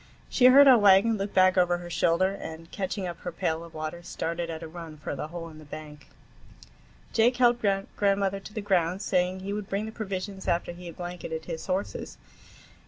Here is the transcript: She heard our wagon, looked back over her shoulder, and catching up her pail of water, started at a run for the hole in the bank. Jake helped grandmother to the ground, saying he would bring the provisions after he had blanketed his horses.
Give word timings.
She 0.29 0.45
heard 0.45 0.67
our 0.67 0.79
wagon, 0.79 1.15
looked 1.17 1.35
back 1.35 1.59
over 1.59 1.77
her 1.77 1.89
shoulder, 1.91 2.31
and 2.33 2.71
catching 2.71 3.05
up 3.05 3.19
her 3.19 3.31
pail 3.31 3.63
of 3.63 3.75
water, 3.75 4.01
started 4.01 4.49
at 4.49 4.63
a 4.63 4.67
run 4.67 4.97
for 4.97 5.15
the 5.15 5.27
hole 5.27 5.47
in 5.49 5.59
the 5.59 5.63
bank. 5.63 6.07
Jake 7.13 7.37
helped 7.37 7.61
grandmother 7.95 8.39
to 8.39 8.53
the 8.55 8.61
ground, 8.61 9.03
saying 9.03 9.41
he 9.41 9.53
would 9.53 9.69
bring 9.69 9.85
the 9.85 9.91
provisions 9.91 10.47
after 10.47 10.71
he 10.71 10.87
had 10.87 10.97
blanketed 10.97 11.45
his 11.45 11.67
horses. 11.67 12.17